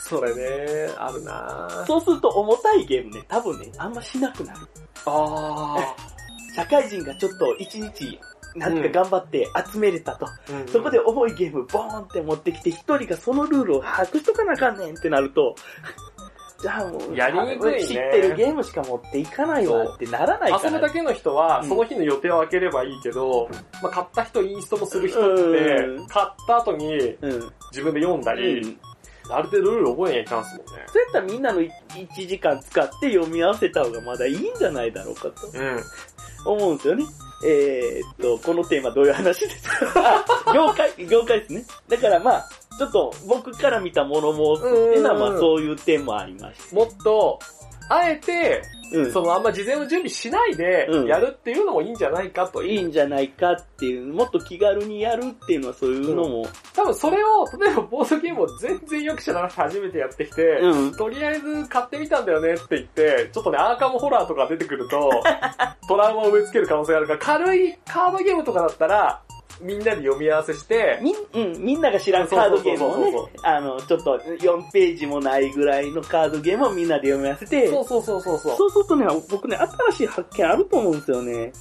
[0.07, 4.61] それね、あるなそうすると重たいゲームね、多分ね、あんましなくなる。
[5.07, 5.77] あ
[6.55, 8.21] 社会人がちょっと一日
[8.55, 10.27] なんとか頑張って集めれたと。
[10.51, 15.55] うんそこで重いゲームボーンって持ってきて、一人がそのルールを把握しとかなあかんねんってなると、
[16.63, 20.65] じゃあもう、やりにくいね知ってるゲームしか持っていかないわってならないから。
[20.65, 23.49] 遊ぶだけの人は、うんその日の予定を開ければいいけど、
[23.83, 27.53] まあ、買った人、インストもする人ってうん、買った後にうん。
[27.71, 28.79] 自分で読んだり、うん
[29.31, 30.85] ある程度ルール覚えにはいかんすもんね。
[30.87, 31.71] そうやったらみんなの1
[32.15, 35.81] 時間使って読み合わせた方がまだいいんじゃないだろうかとうん。
[36.45, 37.05] 思うんですよね。
[37.47, 40.25] えー、っと、このテーマどういう話ですか？
[40.25, 41.65] あ 業界、業界ですね。
[41.89, 47.39] だからまあ、ちょっと僕から見たものもっていうのはまあそういう点もありましもっと、
[47.89, 48.99] あえて、た。
[48.99, 49.13] うん。
[49.13, 52.73] そのあんま事前の準備しないでうん、やるっていうのもいいんじゃないかという。
[52.75, 65.11] いいんじゃないかっていう、もっと気軽にやるっていうのはそういうのも、多分それを、例えばボードゲームを全然よく知らなくて初めてやってきて、うんとりあえず買ってみたんだよねって言って、ちょっとね、アーカムホラーとか出てくると、
[65.89, 69.21] トラウマを植え付ける可能性があるから、軽いカードゲームとかだったら、
[69.61, 71.15] みんなで読み合わせして、みん、
[71.55, 73.13] うん、みんなが知らんカードゲームをね
[73.43, 78.57] あの、ちょっと4ページもないぐらいのカードゲームをみんなで読み合わせて、そうそうそうそうそう。
[78.57, 81.53] そうするとね、僕ね、新しい発見あると思うんですよね。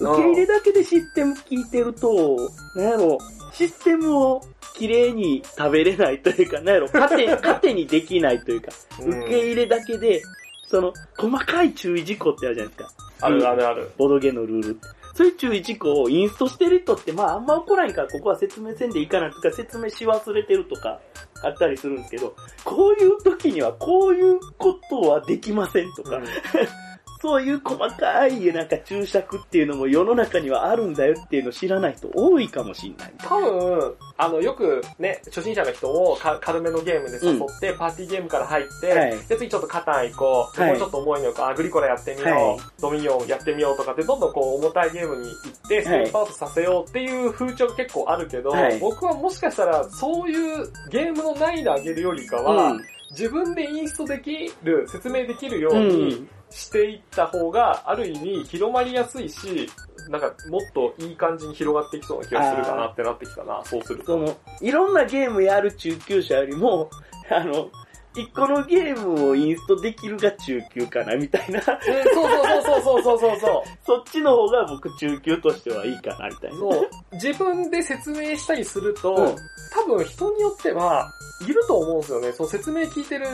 [0.00, 2.36] 受け入れだけでシステム聞いてると、
[2.76, 3.18] なんやろ、
[3.52, 4.42] システムを
[4.74, 10.22] 綺麗に食べれないというか、なんやろ、糧、 糧にできないというか、うん受け入れだけで、
[10.66, 13.02] その、細かい注意事項ってあるじゃないですか。
[13.20, 13.90] あるあるある。
[13.98, 14.78] ボドゲのルール。
[15.14, 21.00] そういう注意事項をインストしてる人って、まああんま起こらんから、ここは説明せんでいいかなとか、説明し忘れてるとか、
[21.42, 26.20] あったりするんですけど、こういう時にはこういうことはできませんとか、
[27.20, 33.12] そういう細かいなんか注釈っていうのも世の中にはあるんだよっていうのを知らない人多いかもしんない。
[33.18, 39.10] 多分、あの、よくね、初心者の人をか軽めのゲームで誘って、パーティーゲームから入って、はい。
[39.26, 40.70] で、次ちょっとカタン行こう、ではい。
[40.70, 42.58] もうちょっと重いのか、アグリコラやってみよう、はい。
[42.80, 48.78] ドミニオンやってみようとかって、どんどんこう重たいゲームに行って、ステップアウトさせようっていう風潮結構あるけど、はい。
[48.78, 52.76] 僕はもしかしたら、そういうゲームの難易度上げるよりかは、
[53.10, 56.28] 自分でインストできる、説明できるよううにん。
[56.50, 59.68] していった方が、ある意味広まりやすいし、
[60.08, 64.06] なんかもっといい感じに広がってきそうな気がするかなってなってきたな、そうすると。
[64.06, 66.90] その、いろんなゲームやる中級者よりも、
[67.30, 67.70] あの、
[68.14, 71.58] 一個のゲームをインストできるが中級かな、みたいな。
[71.58, 73.62] うんそうそうそうそうそうそうそう。
[73.84, 76.56] そっちの方が僕中級としてはいいかな、みたいな。
[76.58, 76.90] そう。
[77.12, 79.36] 自分で説明したりすると、うん
[79.74, 81.10] 多分人によっては、
[81.48, 82.32] いると思うんですよね。
[82.32, 83.26] その説明聞いてる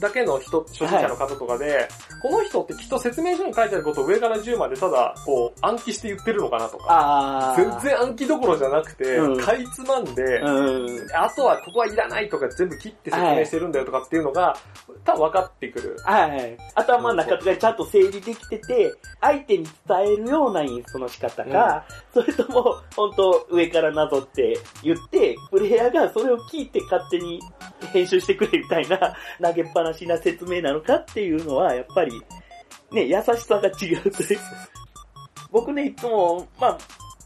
[0.00, 1.88] だけの人、初心者の方とかで、
[2.22, 6.86] この人ってきっと説明書に書いてあることを上から10までただ、こう、暗記して言ってるのかなとか。
[6.88, 11.06] あ全然暗記どころじゃなくて、うんかいつまんで、うん。
[11.14, 14.56] あとはここはいらないとか全部切って説明してるんだよとかっていうのが、
[15.04, 15.96] 多分分かってくる。
[16.04, 16.56] はい。
[16.74, 27.40] 頭の中がちゃんと整理できてて、相手に伝えるようなインストの仕方か、それとも、本当上からなぞって言って、プレイヤーがそれを聞いて勝手に
[27.92, 32.22] 編集してくれみたいな、投げっぱなしな説明なのかっていうのは、やっぱり、
[32.90, 34.38] ね、優しさが違うという。
[35.50, 36.78] 僕ね、いつも、まあ、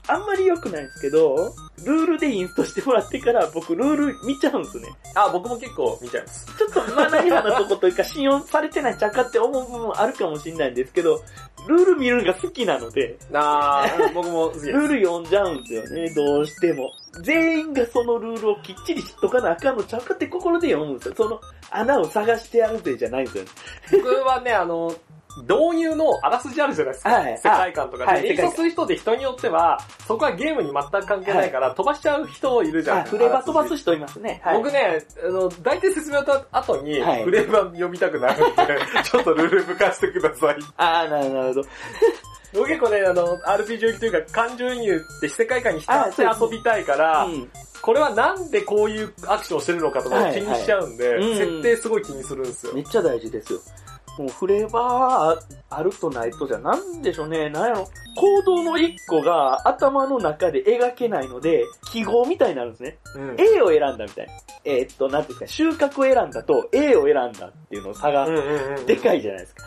[0.09, 4.88] あんまり良くないんですけど、ルールでインストしてもらってから僕ルール見ちゃうんですね。
[5.14, 6.47] あ、僕も結構見ちゃいます。
[6.57, 11.23] ちょっとマナー違反なとこというか信用されてないんちゃうかって思う部分あるかもしれないんですけど、
[11.69, 14.66] ルール見るのが好きなので、あー、僕も好きです。
[14.69, 16.90] ルール読んじゃうんですよね、どうしても。
[17.23, 21.14] 全員がそのルールをきっちり知っとかなあかんのちゃうかって心で読むんですよ。
[21.16, 21.40] その
[21.71, 23.51] 穴を探してやるぜじゃないんですよね。
[23.92, 24.95] 僕はね、あの、
[25.42, 27.11] 導入のあらすじあるじゃないですか。
[27.11, 28.11] はい世界観とかで。
[28.12, 32.99] はい演奏する人で人によっては、そこはゲームに全く関係ないから、飛ばしちゃう人いるじゃん。
[32.99, 34.40] あ、フレーバー飛ばす人人いますね。
[34.42, 34.57] はい。
[34.57, 40.57] 僕ね、あの、大体説明した後に、はいフレーバー読みたくなるんで、 ちょっとルール吹かしてください。
[40.77, 41.62] あー、なるほど。
[42.55, 47.51] 僕結構ね、あの、RPG というか、感情移入って世界観に浸って遊びたいから、うん。
[47.83, 52.81] これはなんでこういうアクションをしてるのかとかを気にしちゃうんで、はいはいうん設定すごい気にするんですよめ。
[52.81, 53.61] っちゃ大事ですよ。
[54.18, 57.50] もうフレーバーあるとないとじゃなんでしょうね。
[57.50, 57.87] なんやろ。
[58.16, 62.98] 行動の一個が頭の中で描けないので、記号みたいになるんですね。
[63.14, 63.37] うん。
[63.38, 64.33] A を選んだみたいな。
[64.64, 68.26] えーっと、なんていうんですか、収穫を選んだと A を選んだっていうの差が。
[68.87, 69.64] でかいじゃないですか。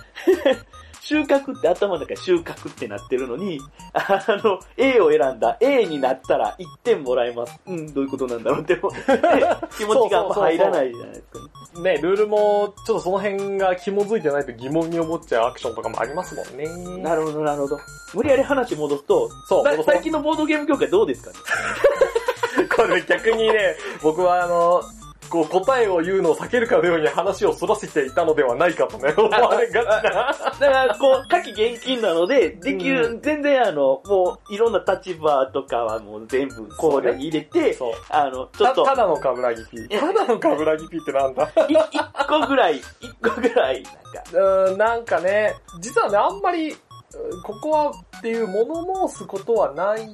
[1.01, 3.59] 収穫って頭の中で収穫ってなってるのに、
[3.93, 7.59] あの、A を選んだ A になったら1点もらえます。
[7.65, 8.81] うん、どういうことなんだろうって、ね
[9.77, 11.39] 気持ちがあんま入らないじゃないですか
[11.81, 11.95] ね。
[11.95, 17.01] ね、ルールも、ちょっとその辺が紐づいてないと疑問に思っちゃうアクションとかもありますもんね。
[17.01, 17.79] なるほど、なるほど。
[18.13, 21.38] 無理やり話戻すと、そう最近のボードゲーム業界どうですかね？
[22.75, 24.81] これ逆にね、僕はあの、
[25.29, 30.01] こう答えを言うのを避けるかのように話をそらせていたのではないかとね、 思われがちな。
[30.01, 37.93] だから、こう、夏季現金なので、できる、う全然あの、もう、いろんな立場とかはもう全部考慮に入れて、そう。
[38.09, 39.99] あの、ちょっと、たただのカブラギピー。
[39.99, 41.43] ただのカブラギピーってなんだ？
[41.67, 43.99] い一個ぐらい、一個ぐらい、なんか、
[44.33, 50.07] うーん、なんかね、実はね、あんまり、うんここはっていう物申すことはない、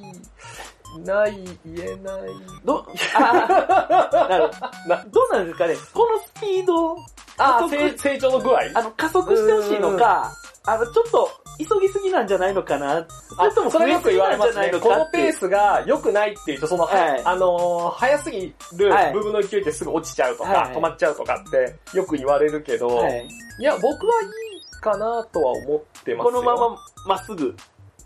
[1.04, 2.22] ない、言えない。
[2.64, 5.10] ど、 あーなるほなど。
[5.12, 6.98] どうなんですかねこのスピード、
[7.38, 8.60] あ成成長の具合？
[8.74, 10.32] あの、加速してほしいのか、
[10.66, 13.06] あの、ちょっと、急ぎすぎなんじゃないのかな
[13.38, 14.72] それともそれよく言われますね。
[14.82, 23.28] このペースが良くないっていうと、その、はいあのー早すぎるはい部分の勢いってすぐ落ちちゃうとか、はい止まっちゃうとかってよく言われるけど、はい
[23.60, 26.32] い、や、僕はいいかなとは思ってますよ。
[26.32, 26.78] このまま
[27.08, 27.56] まっすぐ、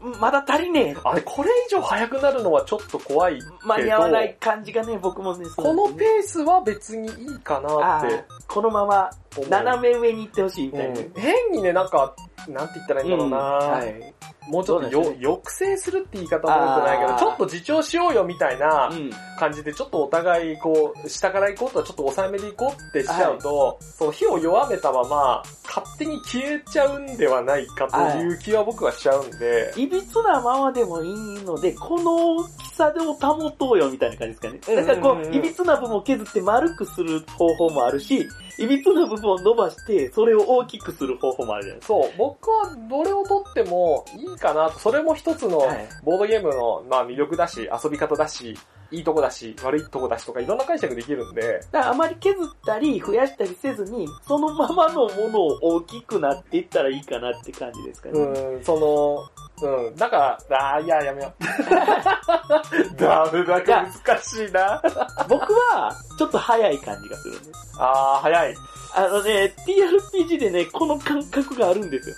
[0.02, 3.40] まだ足りねえあれ、これ以上速くなるのはちょっと怖い。
[3.66, 9.10] 間に合わない感じがね、僕もね、このペースは別にいいかなあってーこのまま。
[9.50, 11.00] 斜め上に行ってほしいみたいな。
[11.00, 12.16] うん変にね、なんか、
[12.48, 14.14] なんて言ったらいいんだろうな、はい。
[14.50, 15.18] もうちょっとよ、ね。
[15.22, 19.12] 抑制するって言い方も良くないけど、ちょっと自重しようよみたいなうん。
[19.40, 34.76] 感じで、ちょっとお互い、こう、下から行こうとはちょっと抑えめで行こうってしちゃうと、その火を弱めたまま、勝手に消えちゃうんではないかという気は僕はしちゃうんで、いびつなままでもいいので、この大きさでも保とうよみたいな感じですかね。
[34.76, 38.28] だからこう、いびつな部分を削って丸くする方法もあるし、
[38.60, 48.58] いびつな部分を伸ばして、それを大きくする方法もあるじゃないですそう、僕はどれをとってもいいかなと、それも一つのはいボードゲームの、まあ魅力だし、遊び方だし、
[48.92, 51.48] いいとこだし、悪いとこだしとかいろんな解釈できるんで、か。
[51.72, 58.20] だからあまり削ったり増やしたりせずに、そのままのものを大きくなっていったらいいかなって感じですかね。
[58.20, 59.30] うん、その、
[59.62, 61.44] うん、だから、あーいや、やめよう。
[62.96, 64.82] ダメだか難しいな。
[65.28, 67.54] 僕は、ちょっと早い感じがするんです。
[67.78, 68.56] あー、早い。
[68.96, 72.16] あのね、TRPG でね、この感覚があるんですよ。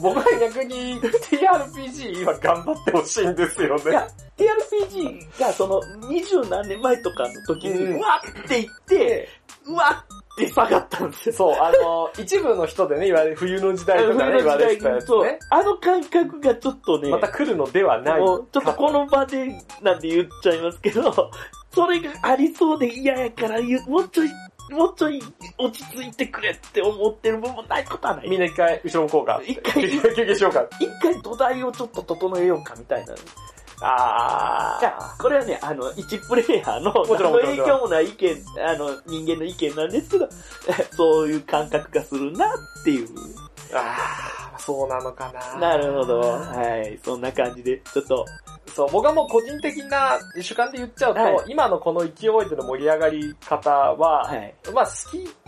[0.00, 4.08] 僕は逆に TRPG 今頑張ってほしいんですよねいや。
[4.36, 9.28] TRPG がその二十何年前とかの時に、うんうわって言って、
[9.66, 10.04] うわ
[10.34, 11.34] って下がったんですよ。
[11.34, 15.38] そう、あの、一部の人でね、言われ、冬の時代とかね、言われてたやつね。
[15.50, 18.20] あの感覚がちょっとね、また来るのではない。
[18.20, 19.46] ちょっとこの場で
[19.82, 21.30] なんて言っちゃいますけど、
[21.72, 24.30] それがありそうで嫌やからもうちょい、
[24.70, 25.22] もうちょい
[25.58, 28.28] 落ち着いてくれって思ってる部分ないことはない。
[28.28, 29.40] みんな一回後ろ向こうか。
[29.46, 30.66] 一回休憩しようか。
[30.80, 33.14] 一回土台をちょっと整えようかみたいな。
[33.80, 40.28] あいや、これはね、あの、一プレイヤーの、もちろん影響もない意見、あの、人間の意見なんですけど、
[40.96, 43.08] そういう感覚がするなっていう。
[43.08, 43.10] ー
[43.72, 45.58] あー、そうなのかな。
[45.58, 46.20] なるほど。
[46.20, 46.98] はい。
[47.04, 48.24] そんな感じで、ちょっと、
[48.74, 54.54] そう、僕はもう個人的な主観で言っちゃうと、はい今のこの勢いでの盛り上がり方は、はい。
[54.72, 54.92] まあ好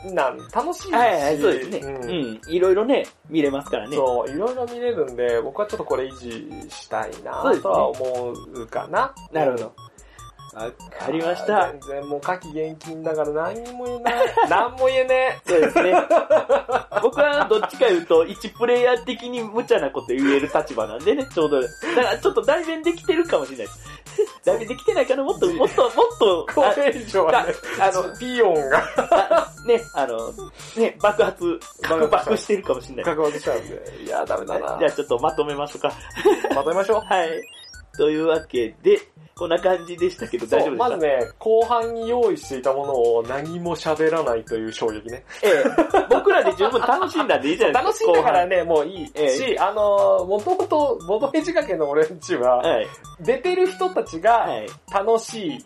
[0.04, 1.78] きなん、楽しいし、はいはい、そうですね。
[1.78, 2.40] ううんん。
[2.48, 3.96] いろいろね、見れますからね。
[3.96, 9.12] そう、いろいろ見れるんで、僕はちょっとこれ維持したいなとは思うかな。
[9.32, 9.72] なるほど。
[10.56, 11.70] わかりました。
[11.70, 14.14] 全然もう夏季現金だから何にも言えない。
[14.48, 15.94] 何も言えねそうですね。
[17.02, 21.60] 僕はどっちか言うと、一プレイヤー的に無茶なこと言える立場なんでね、ちょうど。
[21.60, 23.86] だからちょっと代弁できてるかもしれないです。
[24.44, 30.32] 代弁できてないかなもっと、もっと、もっとえ。、これ以上はね、ああの、ピヨンがあね、あの、
[30.76, 33.04] ね、爆発、爆爆してるかもしれない。
[33.04, 34.04] 確認しちゃうんで。
[34.04, 34.76] いや、ダメだな。
[34.78, 35.92] じゃあちょっとまとめましょうか。
[36.54, 37.00] まとめましょう。
[37.04, 37.42] はい。
[37.96, 39.00] というわけで、
[39.38, 40.88] こんな感じでしたけど大丈夫ですか？
[40.88, 45.24] まずね、後半に用意していたものを何も喋らないという衝撃ね。
[45.42, 45.64] ええ、
[46.08, 48.06] 僕らで十分楽しんだんでいいじゃないで楽すか。
[48.06, 52.86] しんだからね、もういいえし、あのー、もともと、ボドゲ仕掛けの俺んちは、はい。
[53.20, 54.66] 出てる人たちがはい。
[54.90, 55.60] 楽しいっ。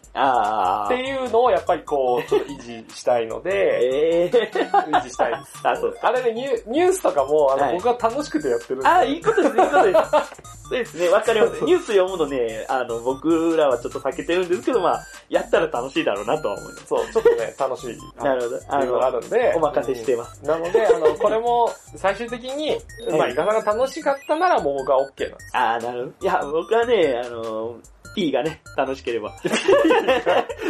[0.88, 3.50] ていうのをやっぱりこう、ちょっと維持したいので、
[4.26, 4.50] ええ
[4.90, 5.60] 維持したいです。
[5.62, 6.06] あ、そうです。
[6.06, 8.88] あれね、ニュニュースとかも、あの、はい僕は楽しくてやってるんで。
[8.88, 10.59] あ、いいことです、いいことです。
[10.70, 11.64] そうですね、わかります。
[11.64, 16.86] ニュース読むのね、あの、僕らはちょっと避けてるんですけど、まあ、やったら楽しいだろうなとは思います。
[16.86, 17.98] そう、ちょっとね、楽しい。
[18.22, 18.56] なるほど。
[18.56, 20.44] っていうのがあるんで、お任せしてます。
[20.44, 22.78] なので、あの、これも、最終的に、
[23.08, 25.56] まあ、はいイカさんが楽しかったならもう僕は OK なんです。
[25.56, 26.12] あー、なるほど。
[26.20, 27.76] いや、僕はね、あの、
[28.14, 29.32] P がね、楽しければ。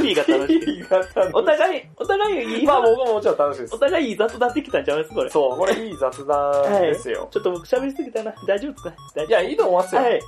[0.02, 1.00] P が楽しければ。
[1.32, 3.78] お互い、お互いいい、まあ僕ももちろん楽しいですお。
[3.78, 5.30] 互いいい雑談できたんちゃいますこれ。
[5.30, 7.28] そう、これいい雑談ですよ。
[7.30, 8.32] ちょっと僕喋りすぎたな。
[8.46, 8.94] 大丈夫ですか？
[9.16, 10.02] 大いや、いいと思いますよ。
[10.02, 10.20] はい。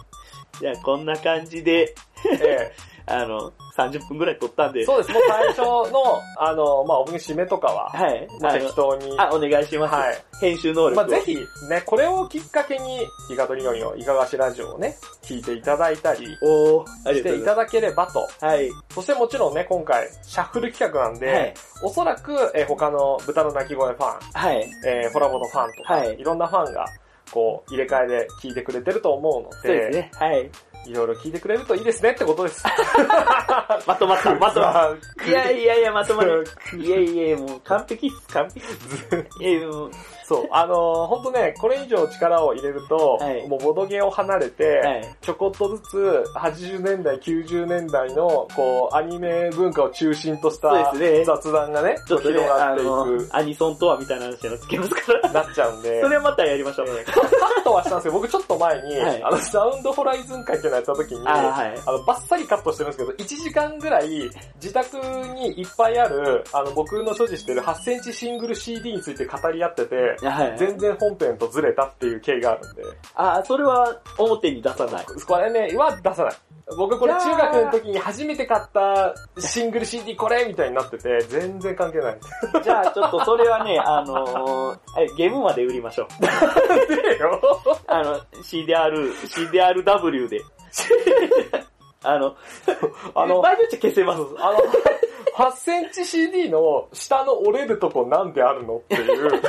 [0.60, 1.94] じゃあ、こんな感じで、
[2.40, 2.72] ええ
[3.06, 4.84] あの、30分ぐらい撮ったんで。
[4.84, 5.12] そうです。
[5.12, 8.28] もう最初の、 あの、まあ、オープニング締めとかは、はい。
[8.60, 9.14] 適当に。
[9.18, 9.94] あ、お願いします。
[9.94, 10.94] はい編集能力を。
[10.96, 18.26] まあ、ぜひ、ね、これをきっかけに、イカとりのりのいかがしラジオをね、聞いていただいたり、おしていただければと。
[18.28, 18.44] す。
[18.44, 18.68] はい。
[18.92, 21.54] そしてもちろんね、今回、シャッフル企画なんで、はい
[21.84, 24.70] おそらく、えー他の豚の鳴き声ファン、はい。
[24.86, 26.86] えー、ホラボのファンとか、はいい、ろんなファンが、
[27.32, 30.10] こう、入れ替えで聞いてくれてると思うのそうですで、ね。
[30.14, 30.50] はい。
[30.86, 32.64] いろいろ聞いてくれるといいですねってことです。
[33.86, 35.24] まとまった、まとまっまた。
[35.26, 36.44] いやいやいや、まとまる。
[36.76, 39.26] いやいや、もう完璧っす、完璧っす。
[39.40, 39.90] いや、もう、
[40.24, 45.16] そう、あのー、ほんとね、これ以上力を入れると、はいもうボドゲを離れて、はい。
[45.20, 50.92] ちょこっとずつ80年代、90年代の、こう、アニメ文化を中心とした
[51.24, 55.32] 雑談がね、ちょっとね、広があっていのく、、アニソンとはみたいな話がつけますから。
[55.32, 56.88] なっちゃうんで、それはまたやりましょう。
[56.88, 57.20] えーカ
[57.60, 61.22] ットはしたんですけど、僕ちょっと前に、はいあの、サウンドホライズン会っていうのやった時に。
[61.26, 61.42] あ
[61.86, 64.96] の、バッサリカットしてるんですけど、1時間ぐらい、自宅
[65.34, 70.58] にいっぱいある、あの、僕の所持してる8センチシングル CD について語り合ってて、はい。
[70.58, 72.82] 全然本編とずれたっていう経緯があるんで、
[73.14, 75.04] あ、それは表に出さない。
[75.26, 76.34] これね、は出さない。
[76.76, 82.18] 僕これ中学の時に初めて買ったシングル CD これみたいになってて、全然関係ない。
[82.62, 86.96] じゃあちょっとそれはね、 あのー、えゲームまで売りましょう。
[86.96, 87.40] でよ
[87.86, 90.40] あの、CDR、CDRW で。
[92.02, 92.36] あの、
[93.14, 94.22] あの場合によっちゃ消せます。
[94.38, 94.58] あの、
[95.34, 99.30] 8センチ CD の下の折れるとこなんであるのっていう、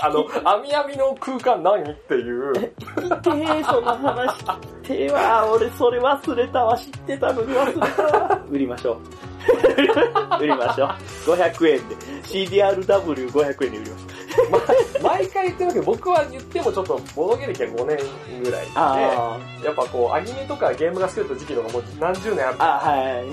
[0.00, 4.44] あの、網網の空間何っていう、聞いて、その話
[4.82, 8.40] 聞いては、俺それ忘れたわ、知ってたのに忘れたわ。
[8.50, 8.98] 売りましょう。
[10.40, 11.34] 売りましょう。
[11.34, 11.96] 500円で。
[12.24, 13.98] CDRW500 円で売りましょう。
[15.02, 17.98] 毎回言ってるけど、僕は言ってもちょっと、ボドゲ歴は5年
[18.42, 23.26] ぐらいで、あやっぱこう、アニメとかゲームが好きだった時期とかもう何十年あるあ、あはい。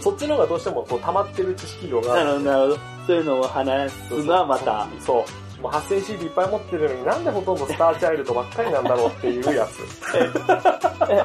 [0.00, 2.78] そっちの方がどうしてもこう溜まってる知識量がなるほど、なるほど。
[3.06, 4.86] そういうのを話すのはまた。
[5.00, 5.47] そう。
[5.62, 9.78] もう 8000CD いっぱい持ってるのになんでほとんどスターチャイルドばっかりなんだろうっていうやつ。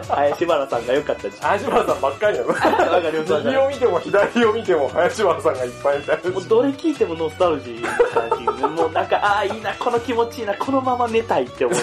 [0.09, 1.41] 林原さんが良かったです。
[1.43, 2.49] 林原さんばっかりなの。
[2.49, 6.29] わかりますわかりま右を見ても左を見ても林原さんがいっぱいいたす。
[6.29, 8.69] もうどれ聞いてもノスタルジー。
[8.69, 11.79] もうなんか、ああ、いいな、この気持ちいいな、このまま寝たいって思う。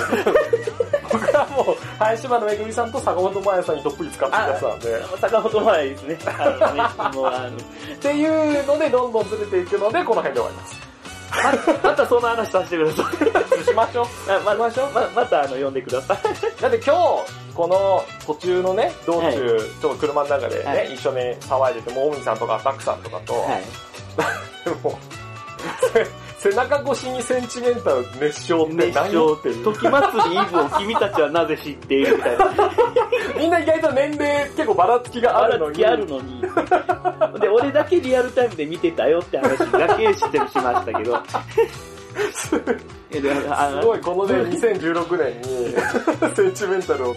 [1.13, 5.05] 僕はもう、林原めぐみさんと坂本真綾さんにどっぷり使ってるやつなんで。
[5.19, 6.19] 坂本前ですね。
[6.27, 10.90] あのね、もうあの、っていうのでどんどんずれていくので、この辺で終わります。
[11.83, 13.65] またその話させてください。
[13.65, 14.07] しましょう。
[14.31, 16.19] あままままたあの、呼んでください。
[16.61, 23.63] だって今日、この途中のね、道中、はいちょっと車の中でね、はい一緒に騒いでて、もう、大海さんとか、ダックさんとかと、はい。
[24.65, 24.99] で も、
[25.93, 26.07] せ
[26.43, 29.65] 背中越しにセンチメンタル熱唱って熱何唱っていう。
[29.65, 32.47] 時祭りイブを君たちはなぜ知っているみたいな。
[33.39, 35.85] みんな意外と年齢結構ばらつきがあるのに。
[35.85, 36.41] あるのに。
[37.41, 41.19] で、俺だけリアルタイムで見てたよって話だけしてるしましたけど。
[42.33, 42.59] す
[43.85, 45.75] ごい、このね、2016年に、
[46.35, 47.15] センチメンタルを。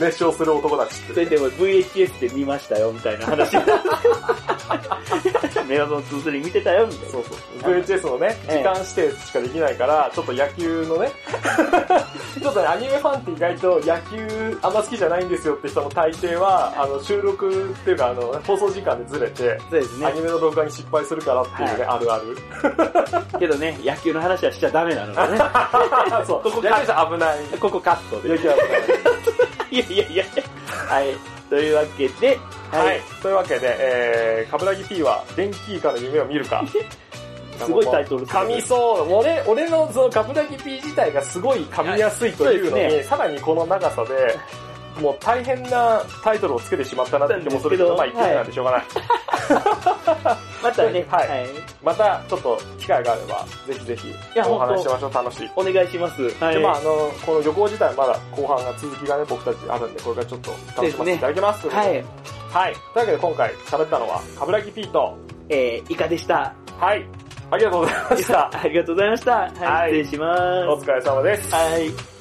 [0.00, 1.12] 熱唱する男たちって。
[1.12, 3.56] それでも VHS で見ましたよみたいな話。
[5.66, 7.10] メガゾン23見てたよみたいな。
[7.10, 7.72] そうそう。
[7.72, 11.10] VHS のね、ええ時間指定しかできないから、ちょっと野球のね、
[12.40, 20.06] ちょっとね、アニメファンって意外と野球あんま好きじゃないんですよって人の大抵は、あの、収録っていうか、あの、放送時間でずれて、そうですね。
[20.06, 22.36] アニメの録画に失敗するからっていうね、あるある。
[23.38, 25.38] けどね、野球の話はしちゃダメなのでね。
[26.26, 27.38] そう、ここ野球じゃ危ない。
[27.58, 28.30] ここカットで。
[28.30, 29.14] 野球は危ない。
[29.70, 30.24] いやいやいや。
[30.88, 31.33] はい。
[31.50, 32.38] というわけで、
[32.70, 33.00] はい。。
[33.22, 36.64] というわけで、えー、カブラギ P は電気イカの夢を見るか。
[37.58, 39.12] すごいタイトル噛みそう。
[39.12, 44.38] 俺、俺のそのカブラギ P 自体がすごい噛みやすいというのに、はいそうですさらにこの長さで、
[45.00, 48.82] もう大変なタイトルをつけてしまったなって気もするけど、まあそうですけど勢いなんでしょうがない。
[50.62, 51.48] またね、はいはい。
[51.82, 55.12] またちょっと機会があれば、ぜひぜひやお話ししましょう。
[55.12, 55.50] 楽しい。
[55.56, 56.22] お願いします。
[56.42, 56.54] はい。
[56.54, 61.68] で、まああの、この旅行自体まだ後半が続きがね、僕たちあるんで、これからちょっと楽しませていただきます。
[61.68, 62.04] はい。
[62.52, 62.72] はい。
[62.72, 65.16] というわけで今回喋ったのは、カブラギ P と、
[65.48, 66.54] えー、イカでした。
[66.78, 67.06] はい。
[67.50, 68.50] ありがとうございました。
[68.58, 69.32] ありがとうございました。
[69.32, 69.50] はい。
[69.58, 70.42] はい失礼します。
[70.68, 71.54] お疲れ様です。
[71.54, 72.13] はい。